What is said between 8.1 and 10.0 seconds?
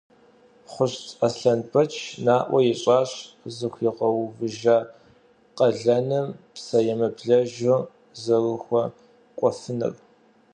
зэрыхуэкӏуэфыр.